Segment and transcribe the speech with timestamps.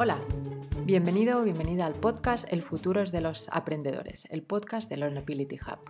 [0.00, 0.20] Hola,
[0.84, 5.56] bienvenido o bienvenida al podcast El futuro es de los aprendedores, el podcast de Learnability
[5.56, 5.80] Hub.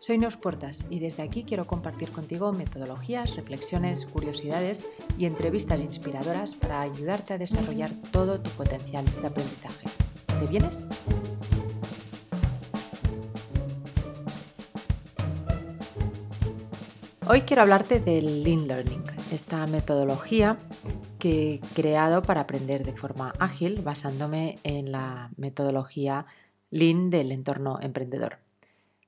[0.00, 4.84] Soy Neus Portas y desde aquí quiero compartir contigo metodologías, reflexiones, curiosidades
[5.16, 9.88] y entrevistas inspiradoras para ayudarte a desarrollar todo tu potencial de aprendizaje.
[10.38, 10.86] ¿Te vienes?
[17.26, 20.58] Hoy quiero hablarte del Lean Learning, esta metodología
[21.24, 26.26] que he creado para aprender de forma ágil basándome en la metodología
[26.68, 28.40] Lean del entorno emprendedor.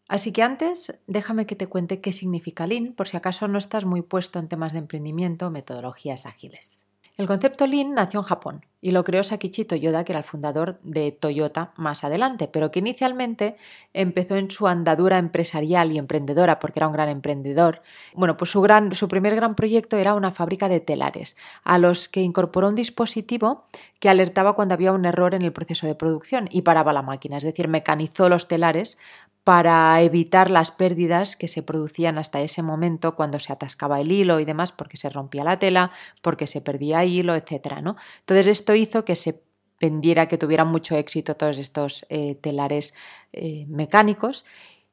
[0.08, 3.84] Así que antes, déjame que te cuente qué significa Lean por si acaso no estás
[3.84, 6.86] muy puesto en temas de emprendimiento o metodologías ágiles.
[7.18, 10.78] El concepto Lean nació en Japón y lo creó Sakichi Toyoda, que era el fundador
[10.82, 13.56] de Toyota más adelante, pero que inicialmente
[13.92, 17.82] empezó en su andadura empresarial y emprendedora, porque era un gran emprendedor.
[18.14, 22.08] Bueno, pues su, gran, su primer gran proyecto era una fábrica de telares, a los
[22.08, 23.64] que incorporó un dispositivo
[23.98, 27.38] que alertaba cuando había un error en el proceso de producción y paraba la máquina,
[27.38, 28.98] es decir, mecanizó los telares
[29.46, 34.40] para evitar las pérdidas que se producían hasta ese momento cuando se atascaba el hilo
[34.40, 37.80] y demás, porque se rompía la tela, porque se perdía hilo, etc.
[37.80, 37.94] ¿no?
[38.18, 39.44] Entonces esto hizo que se
[39.80, 42.94] vendiera, que tuvieran mucho éxito todos estos eh, telares
[43.32, 44.44] eh, mecánicos.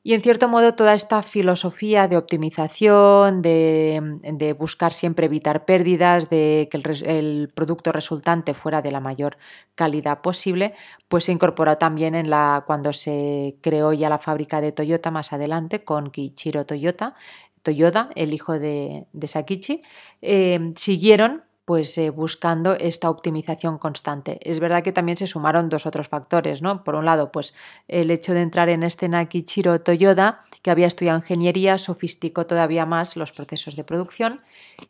[0.03, 6.67] Y en cierto modo toda esta filosofía de optimización, de, buscar siempre evitar pérdidas, de
[6.69, 9.37] que el, producto resultante fuera de la mayor
[9.75, 10.73] calidad posible,
[11.07, 15.33] pues se incorporó también en la, cuando se creó ya la fábrica de Toyota más
[15.33, 17.15] adelante con Kiichiro Toyota,
[17.63, 19.81] Toyoda, el hijo de, Sakichi,
[20.21, 24.39] eh, siguieron pues eh, buscando esta optimización constante.
[24.41, 26.83] Es verdad que también se sumaron dos otros factores, ¿no?
[26.83, 27.53] Por un lado, pues
[27.87, 33.15] el hecho de entrar en este Nakichiro Toyoda, que había estudiado ingeniería, sofisticó todavía más
[33.15, 34.41] los procesos de producción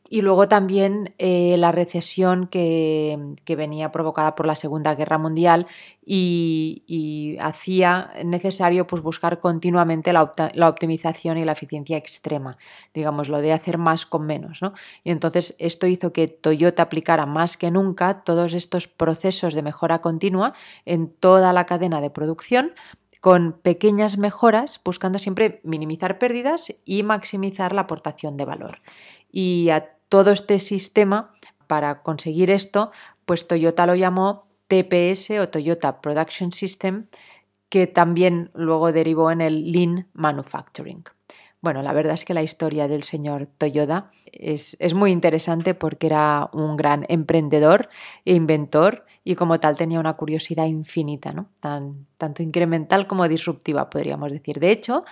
[0.09, 5.67] y luego también eh, la recesión que, venía provocada por la Segunda Guerra Mundial
[6.05, 12.57] y, hacía necesario pues, buscar continuamente la, la, optimización y la eficiencia extrema,
[12.93, 14.61] digamos, lo de hacer más con menos.
[14.61, 14.73] ¿no?
[15.03, 20.01] Y entonces esto hizo que Toyota aplicara más que nunca todos estos procesos de mejora
[20.01, 20.53] continua
[20.85, 22.73] en toda la cadena de producción
[23.21, 28.81] con pequeñas mejoras, buscando siempre minimizar pérdidas y maximizar la aportación de valor.
[29.31, 31.33] Y a todo este sistema,
[31.67, 32.91] para conseguir esto,
[33.25, 37.07] pues Toyota lo llamó TPS o Toyota Production System,
[37.69, 41.03] que también luego derivó en el Lean Manufacturing.
[41.63, 46.07] Bueno, la verdad es que la historia del señor Toyoda es, es, muy interesante porque
[46.07, 47.87] era un gran emprendedor
[48.25, 51.49] e inventor y como tal tenía una curiosidad infinita, ¿no?
[51.61, 54.59] Tan, tanto incremental como disruptiva, podríamos decir.
[54.59, 55.05] De hecho,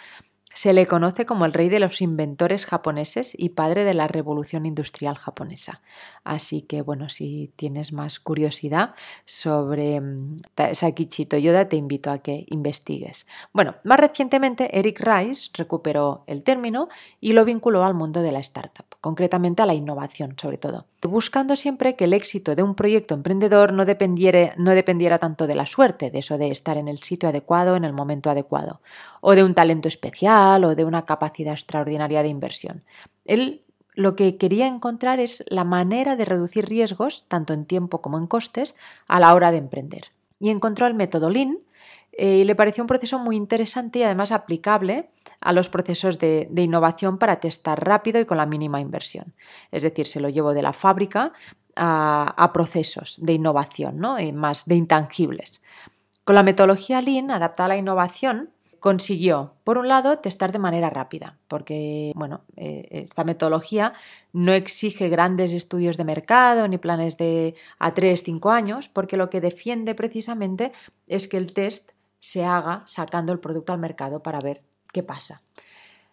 [0.54, 4.66] se le conoce como el rey de los inventores japoneses y padre de la revolución
[4.66, 5.82] industrial japonesa.
[6.24, 8.94] Así que bueno, si tienes más curiosidad
[9.26, 10.42] sobre mm,
[10.74, 13.26] Sakichi Toyoda, te invito a que investigues.
[13.54, 16.90] Bueno, más recientemente Eric Rice recuperó el término
[17.20, 21.56] y lo vinculó al mundo de la startup, concretamente a la innovación sobre todo, buscando
[21.56, 25.66] siempre que el éxito de un proyecto emprendedor no dependiera, no dependiera tanto de la
[25.66, 28.82] suerte, de eso de estar en el sitio adecuado en el momento adecuado,
[29.22, 32.84] o de un talento especial, o de una capacidad extraordinaria de inversión.
[33.26, 33.64] Él
[33.94, 38.28] lo que quería encontrar es la manera de reducir riesgos, tanto en tiempo como en
[38.28, 38.74] costes,
[39.08, 40.12] a la hora de emprender.
[40.40, 41.60] Y encontró el método Lean
[42.14, 45.10] eh, y le pareció un proceso muy interesante y además aplicable
[45.42, 49.34] a los procesos de, innovación para testar rápido y con la mínima inversión.
[49.72, 51.34] Es decir, se lo llevó de la fábrica
[51.76, 54.18] a, procesos de innovación, ¿no?
[54.18, 55.62] Eh, más de intangibles.
[56.24, 58.52] Con la metodología Lean adaptada a la innovación,
[58.82, 63.94] consiguió, por un lado, testar de manera rápida, porque bueno, eh, esta metodología
[64.34, 69.30] no exige grandes estudios de mercado ni planes de a 3, 5 años, porque lo
[69.30, 70.72] que defiende precisamente
[71.08, 75.44] es que el test se haga sacando el producto al mercado para ver qué pasa.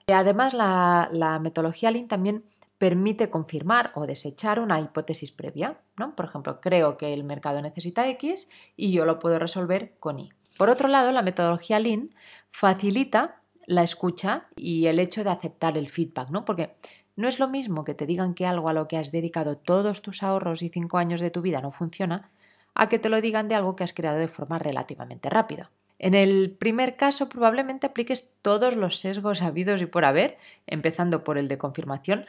[0.06, 2.44] Además, la, la metodología Lean también
[2.76, 5.80] permite confirmar o desechar una hipótesis previa.
[5.96, 6.14] ¿no?
[6.14, 10.30] Por ejemplo, creo que el mercado necesita X y yo lo puedo resolver con Y.
[10.58, 12.10] Por otro lado, la metodología Lean
[12.50, 16.44] facilita la escucha y el hecho de aceptar el feedback, ¿no?
[16.44, 16.74] Porque
[17.16, 20.02] no es lo mismo que te digan que algo a lo que has dedicado todos
[20.02, 22.30] tus ahorros y cinco años de tu vida no funciona,
[22.74, 25.70] a que te lo digan de algo que has creado de forma relativamente rápida.
[26.00, 31.38] En el primer caso probablemente apliques todos los sesgos habidos y por haber, empezando por
[31.38, 32.26] el de confirmación,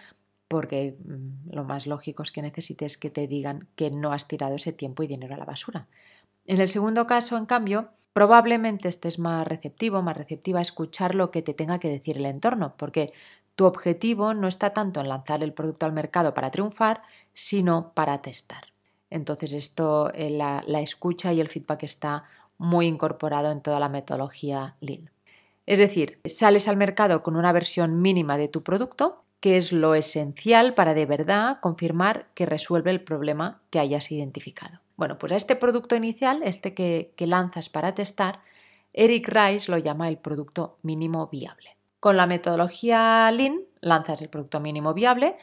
[0.48, 4.56] porque mm, lo más lógico es que necesites que te digan que no has tirado
[4.56, 5.88] ese tiempo y dinero a la basura.
[6.46, 11.32] En el segundo caso, en cambio, probablemente estés más receptivo, más receptiva a escuchar lo
[11.32, 13.14] que te tenga que decir el entorno, porque
[13.56, 17.02] tu objetivo no está tanto en lanzar el producto al mercado para triunfar,
[17.34, 18.74] sino para testar.
[19.10, 22.26] Entonces esto, eh, la, la escucha y el feedback está
[22.58, 25.10] muy incorporado en toda la metodología Lean.
[25.66, 29.96] Es decir, sales al mercado con una versión mínima de tu producto, que es lo
[29.96, 34.80] esencial para de verdad confirmar que resuelve el problema que hayas identificado.
[35.00, 38.42] Bueno, pues a este producto inicial, este que, lanzas para testar,
[38.92, 41.78] Eric Rice lo llama el producto mínimo viable.
[42.02, 45.38] Con la metodología Lean lanzas el producto mínimo viable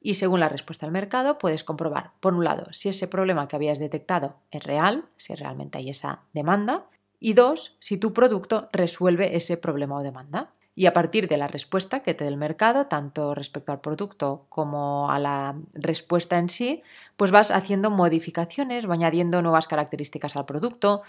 [0.00, 3.56] y según la respuesta del mercado puedes comprobar, por un lado, si ese problema que
[3.56, 6.86] habías detectado es real, si realmente hay esa demanda,
[7.20, 10.54] y dos, si tu producto resuelve ese problema o demanda.
[10.74, 14.46] Y a partir de la respuesta que te dé el mercado, tanto respecto al producto
[14.48, 16.82] como a la respuesta en sí,
[17.16, 21.02] pues vas haciendo modificaciones o añadiendo nuevas características al producto,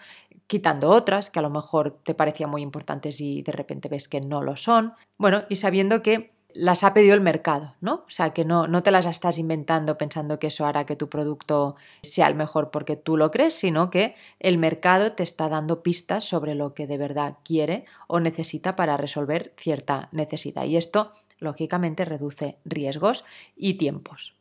[0.47, 4.19] quitando otras que a lo mejor te parecían muy importantes y de repente ves que
[4.19, 4.95] no lo son.
[5.17, 8.03] Bueno, y sabiendo que las ha pedido el mercado, ¿no?
[8.05, 11.09] O sea, que no, no te las estás inventando pensando que eso hará que tu
[11.09, 15.83] producto sea el mejor porque tú lo crees, sino que el mercado te está dando
[15.83, 20.65] pistas sobre lo que de verdad quiere o necesita para resolver cierta necesidad.
[20.65, 24.35] Y esto, lógicamente, reduce riesgos y tiempos.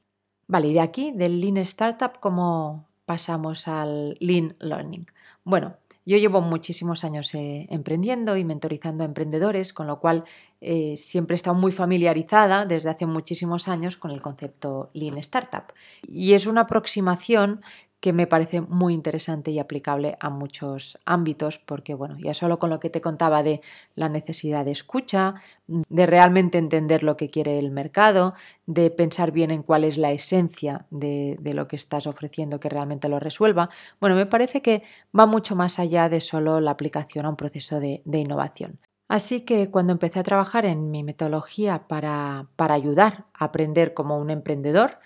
[0.46, 5.06] Vale, y de aquí, del Lean Startup, ¿cómo pasamos al Lean Learning?
[5.44, 10.25] Bueno, yo llevo muchísimos años eh, emprendiendo y mentorizando a emprendedores, con lo cual
[10.60, 15.72] eh, siempre he estado muy familiarizada desde hace muchísimos años con el concepto Lean Startup.
[16.02, 17.62] Y es una aproximación
[18.02, 22.69] que me parece muy interesante y aplicable a muchos ámbitos, porque bueno, ya solo con
[22.69, 23.60] lo que te contaba de
[23.94, 25.37] la necesidad de escucha,
[25.69, 28.34] de realmente entender lo que quiere el mercado,
[28.66, 33.08] de pensar bien en cuál es la esencia de, lo que estás ofreciendo que realmente
[33.08, 33.70] lo resuelva,
[34.00, 34.82] bueno, me parece que
[35.16, 38.81] va mucho más allá de solo la aplicación a un proceso de, innovación.
[39.08, 44.19] Así que cuando empecé a trabajar en mi metodología para, para, ayudar a aprender como
[44.19, 44.98] un emprendedor,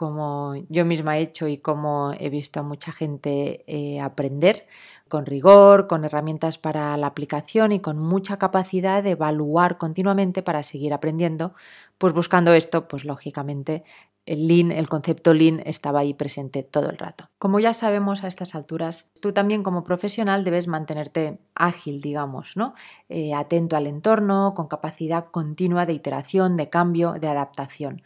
[0.00, 4.66] como yo misma he hecho y como he visto a mucha gente eh, aprender
[5.08, 10.62] con rigor, con herramientas para la aplicación y con mucha capacidad de evaluar continuamente para
[10.62, 11.52] seguir aprendiendo,
[11.98, 13.84] pues buscando esto, pues lógicamente
[14.24, 17.28] el Lean, el concepto Lean estaba ahí presente todo el rato.
[17.38, 22.72] Como ya sabemos a estas alturas, tú también como profesional debes mantenerte ágil, digamos, ¿no?
[23.10, 28.02] Eh, atento al entorno, con capacidad continua de iteración, de cambio, de adaptación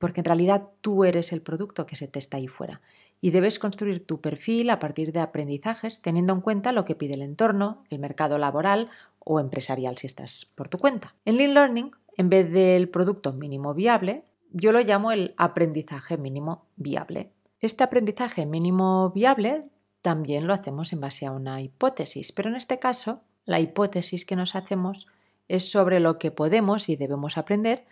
[0.00, 2.80] porque en realidad tú eres el producto que se testa ahí fuera
[3.20, 7.14] y debes construir tu perfil a partir de aprendizajes teniendo en cuenta lo que pide
[7.14, 8.88] el entorno, el mercado laboral
[9.18, 11.14] o empresarial si estás por tu cuenta.
[11.26, 16.64] En Lean Learning, en vez del producto mínimo viable, yo lo llamo el aprendizaje mínimo
[16.76, 17.30] viable.
[17.60, 19.66] Este aprendizaje mínimo viable
[20.00, 24.34] también lo hacemos en base a una hipótesis, pero en este caso la hipótesis que
[24.34, 25.06] nos hacemos
[25.46, 27.84] es sobre lo que podemos y debemos aprender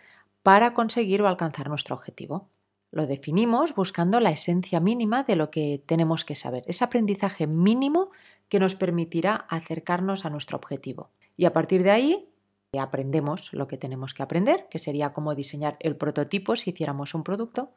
[0.43, 2.49] para conseguir o alcanzar nuestro objetivo.
[2.91, 8.09] Lo definimos buscando la esencia mínima de lo que tenemos que saber, ese aprendizaje mínimo
[8.47, 11.11] que nos permitirá acercarnos a nuestro objetivo.
[11.37, 12.29] Y a partir de ahí
[12.77, 17.23] aprendemos lo que tenemos que aprender, que sería cómo diseñar el prototipo si hiciéramos un
[17.23, 17.71] producto,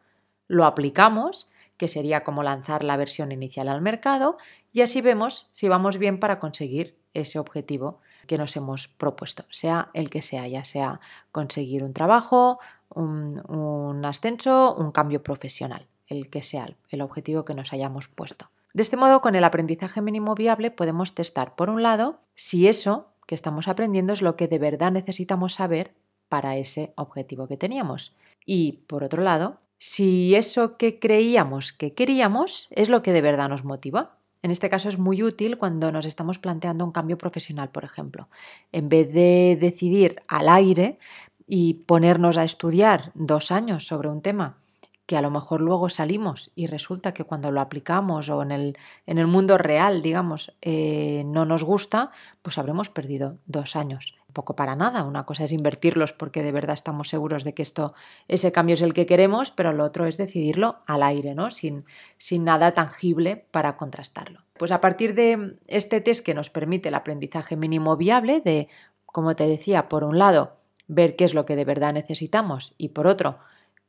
[0.49, 4.37] lo aplicamos, que sería como lanzar la versión inicial al mercado,
[4.73, 9.91] y así vemos si vamos bien para conseguir ese objetivo que nos hemos propuesto, sea
[9.95, 12.59] el que sea, ya sea conseguir un trabajo,
[12.95, 18.51] un, ascenso, un cambio profesional, el que sea el objetivo que nos hayamos puesto.
[18.75, 23.09] De este modo, con el aprendizaje mínimo viable podemos testar, por un lado, si eso
[23.27, 25.93] que estamos aprendiendo es lo que de verdad necesitamos saber
[26.29, 28.15] para ese objetivo que teníamos.
[28.47, 33.49] Y, por otro lado, si eso que creíamos que queríamos es lo que de verdad
[33.49, 34.17] nos motiva.
[34.43, 38.29] En este caso es muy útil cuando nos estamos planteando un cambio profesional, por ejemplo.
[38.73, 40.99] En vez de decidir al aire
[41.47, 44.59] y ponernos a estudiar dos años sobre un tema
[45.07, 48.79] que a lo mejor luego salimos y resulta que cuando lo aplicamos o en el,
[49.07, 54.15] en el mundo real, digamos, eh, no nos gusta, pues habremos perdido dos años.
[54.33, 55.05] Poco para nada.
[55.05, 57.95] Una cosa es invertirlos porque de verdad estamos seguros de que esto,
[58.29, 61.51] ese cambio es el que queremos, pero lo otro es decidirlo al aire, ¿no?
[61.51, 61.85] Sin,
[62.19, 64.41] sin nada tangible para contrastarlo.
[64.59, 68.69] Pues a partir de este test que nos permite el aprendizaje mínimo viable de,
[69.07, 70.57] como te decía, por un lado,
[70.89, 73.39] ver qué es lo que de verdad necesitamos y por otro,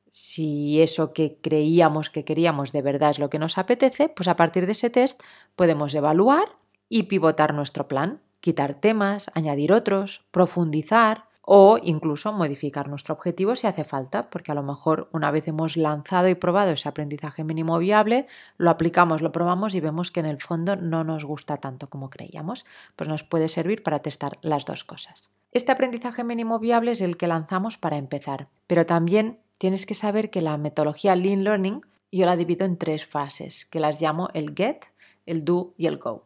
[0.09, 4.35] si eso que creíamos que queríamos de verdad es lo que nos apetece, pues a
[4.35, 5.21] partir de ese test
[5.55, 6.55] podemos evaluar
[6.87, 13.67] y pivotar nuestro plan, quitar temas, añadir otros, profundizar o incluso modificar nuestro objetivo si
[13.67, 17.79] hace falta, porque a lo mejor una vez hemos lanzado y probado ese aprendizaje mínimo
[17.79, 21.87] viable, lo aplicamos, lo probamos y vemos que en el fondo no nos gusta tanto
[21.87, 22.65] como creíamos,
[22.97, 25.29] pues nos puede servir para testar las dos cosas.
[25.53, 30.29] Este aprendizaje mínimo viable es el que lanzamos para empezar, pero también tienes que saber
[30.29, 31.81] que la metodología Lean Learning
[32.11, 34.83] yo la divido en tres fases, que las llamo el get,
[35.25, 36.25] el do y el go.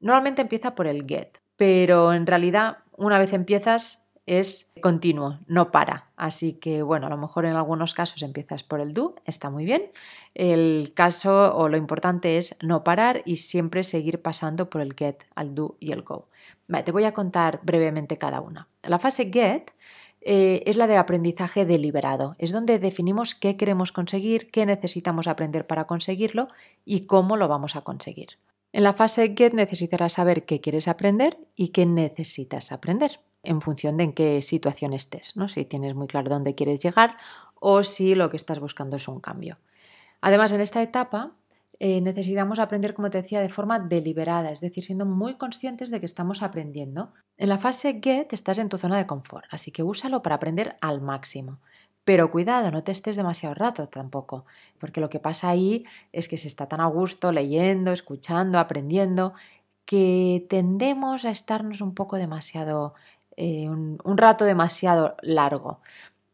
[0.00, 6.04] Normalmente empieza por el get, pero en realidad una vez empiezas es continuo, no para.
[6.16, 9.64] Así que bueno, a lo mejor en algunos casos empiezas por el do, está muy
[9.64, 9.90] bien.
[10.34, 15.24] El caso o lo importante es no parar y siempre seguir pasando por el get,
[15.34, 16.28] al do y el go.
[16.84, 18.68] te voy a contar brevemente cada una.
[18.82, 19.72] La fase get
[20.22, 22.34] eh, es la de aprendizaje deliberado.
[22.38, 26.48] Es donde definimos qué queremos conseguir, qué necesitamos aprender para conseguirlo
[26.86, 28.38] y cómo lo vamos a conseguir.
[28.74, 33.96] En la fase Get necesitarás saber qué quieres aprender y qué necesitas aprender en función
[33.96, 35.48] de en qué situación estés, ¿no?
[35.48, 37.16] si tienes muy claro dónde quieres llegar
[37.54, 39.58] o si lo que estás buscando es un cambio.
[40.20, 41.36] Además, en esta etapa
[41.78, 46.00] eh, necesitamos aprender, como te decía, de forma deliberada, es decir, siendo muy conscientes de
[46.00, 47.12] que estamos aprendiendo.
[47.36, 50.78] En la fase Get estás en tu zona de confort, así que úsalo para aprender
[50.80, 51.60] al máximo.
[52.04, 54.44] Pero cuidado, no te estés demasiado rato tampoco,
[54.78, 59.32] porque lo que pasa ahí es que se está tan a gusto leyendo, escuchando, aprendiendo,
[59.86, 62.94] que tendemos a estarnos un poco demasiado,
[63.36, 65.80] eh, un, un rato demasiado largo.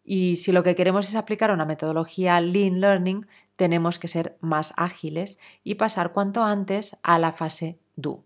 [0.02, 4.72] Y si lo que queremos es aplicar una metodología Lean Learning, tenemos que ser más
[4.76, 8.24] ágiles y pasar cuanto antes a la fase do.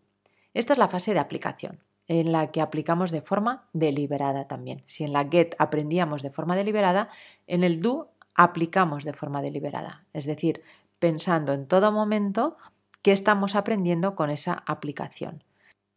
[0.55, 4.83] Esta es la fase de aplicación, en la que aplicamos de forma deliberada también.
[4.87, 7.09] Si en la get aprendíamos de forma deliberada,
[7.47, 10.63] en el do aplicamos de forma deliberada, es decir,
[10.99, 12.57] pensando en todo momento
[13.03, 15.45] qué estamos aprendiendo con esa aplicación.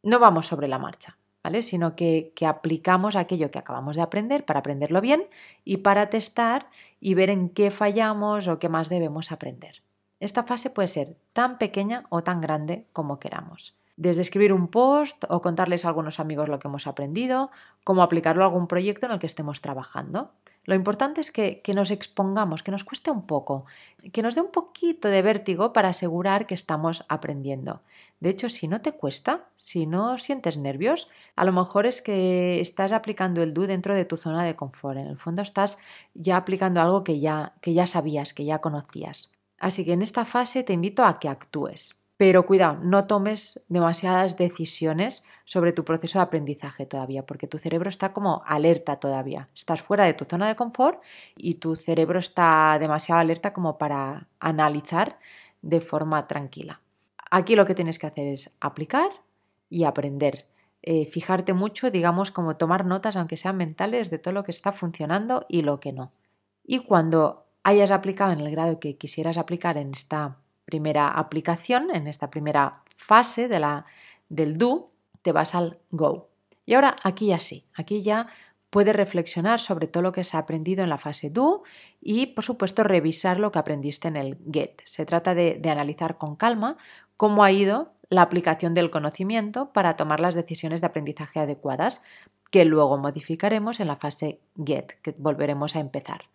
[0.04, 1.18] No vamos sobre la marcha,
[1.62, 5.28] Sino que, que, aplicamos aquello que acabamos de aprender para aprenderlo bien
[5.64, 6.68] y para testar
[7.00, 9.82] y ver en qué fallamos o qué más debemos aprender.
[10.20, 13.78] Esta fase puede ser tan pequeña o tan grande como queramos.
[13.98, 17.51] Desde escribir un post o contarles a algunos amigos lo que hemos aprendido,
[17.84, 20.32] como aplicarlo a algún proyecto en el que estemos trabajando.
[20.68, 23.66] Lo importante es que, nos expongamos, que nos cueste un poco,
[24.12, 27.82] que nos dé un poquito de vértigo para asegurar que estamos aprendiendo.
[28.20, 32.60] De hecho, si no te cuesta, si no sientes nervios, a lo mejor es que
[32.60, 34.98] estás aplicando el do dentro de tu zona de confort.
[34.98, 35.77] En el fondo estás
[36.13, 39.32] ya aplicando algo que ya, que ya sabías, que ya conocías.
[39.60, 41.96] Así que en esta fase te invito a que actúes.
[42.17, 47.89] Pero cuidado, no tomes demasiadas decisiones sobre tu proceso de aprendizaje todavía, porque tu cerebro
[47.89, 49.50] está como alerta todavía.
[49.55, 51.01] Estás fuera de tu zona de confort
[51.36, 55.19] y tu cerebro está demasiado alerta como para analizar
[55.62, 56.81] de forma tranquila.
[57.29, 59.09] Aquí lo que tienes que hacer es aplicar
[59.69, 60.47] y aprender.
[60.81, 64.71] Eh, fijarte mucho, digamos, como tomar notas, aunque sean mentales, de todo lo que está
[64.71, 66.13] funcionando y lo que no.
[66.63, 72.07] Y cuando hayas aplicado en el grado que quisieras aplicar en esta primera aplicación, en
[72.07, 73.86] esta primera fase de la,
[74.27, 76.27] del do, te vas al go.
[76.65, 78.27] Y ahora aquí ya sí, aquí ya
[78.69, 81.63] puedes reflexionar sobre todo lo que se ha aprendido en la fase do
[82.01, 84.81] y, por supuesto, revisar lo que aprendiste en el get.
[84.83, 86.75] Se trata de, de analizar con calma
[87.15, 92.01] cómo ha ido la aplicación del conocimiento para tomar las decisiones de aprendizaje adecuadas,
[92.51, 96.25] que luego modificaremos en la fase get, que volveremos a empezar.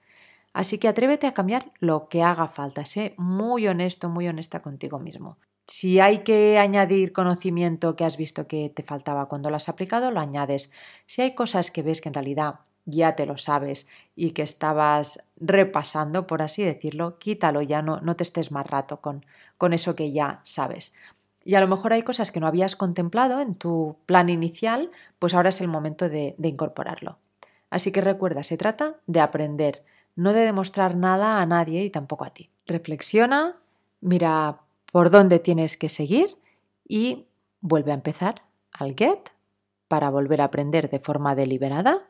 [0.53, 2.85] Así que atrévete a cambiar lo que haga falta.
[2.85, 5.39] Sé muy honesto, muy honesta contigo mismo.
[5.67, 10.11] Si hay que añadir conocimiento que has visto que te faltaba cuando lo has aplicado,
[10.11, 10.71] lo añades.
[11.07, 15.25] Si hay cosas que ves que en realidad ya te lo sabes y que estabas
[15.37, 19.25] repasando, por así decirlo, quítalo ya, no, no te estés más rato con,
[19.57, 20.93] con eso que ya sabes.
[21.45, 25.35] Y a lo mejor hay cosas que no habías contemplado en tu plan inicial, pues
[25.35, 27.19] ahora es el momento de, de incorporarlo.
[27.71, 29.85] Así que recuerda, se trata de aprender,
[30.17, 32.51] no de demostrar nada a nadie y tampoco a ti.
[32.67, 33.57] Reflexiona,
[34.01, 34.61] mira
[34.93, 36.37] por dónde tienes que seguir
[36.87, 37.27] y
[37.61, 38.43] vuelve a empezar
[38.73, 39.31] al get
[39.89, 42.03] para volver a aprender de forma deliberada,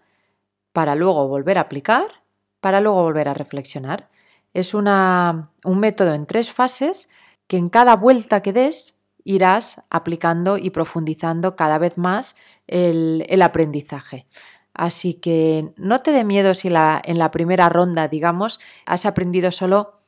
[0.72, 2.22] para luego volver a aplicar,
[2.60, 4.08] para luego volver a reflexionar.
[4.54, 7.08] Es una, un método en tres fases
[7.46, 13.42] que en cada vuelta que des irás aplicando y profundizando cada vez más el, el
[13.42, 14.26] aprendizaje.
[14.74, 19.50] Así que no te dé miedo si la, en la primera ronda, digamos, has aprendido
[19.50, 20.00] solo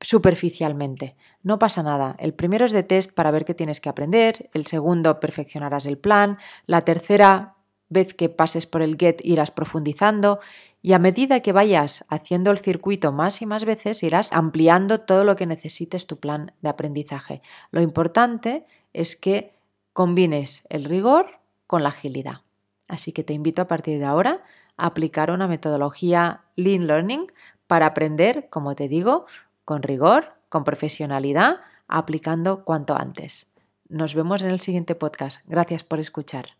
[0.00, 1.16] superficialmente.
[1.42, 2.16] No pasa nada.
[2.18, 5.98] El primero es de test para ver qué tienes que aprender, el segundo perfeccionarás el
[5.98, 7.56] plan, la tercera
[7.88, 10.40] vez que pases por el get irás profundizando
[10.80, 15.24] y a medida que vayas haciendo el circuito más y más veces irás ampliando todo
[15.24, 17.42] lo que necesites tu plan de aprendizaje.
[17.70, 19.52] Lo importante es que
[19.92, 22.40] combines el rigor con la agilidad.
[22.90, 24.42] Así que te invito a partir de ahora
[24.76, 27.26] a aplicar una metodología Lean Learning
[27.68, 29.26] para aprender, como te digo,
[29.64, 33.46] con rigor, con profesionalidad, aplicando cuanto antes.
[33.88, 35.40] Nos vemos en el siguiente podcast.
[35.46, 36.56] Gracias por escuchar.